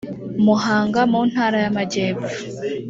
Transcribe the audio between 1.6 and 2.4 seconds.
y amajyepfo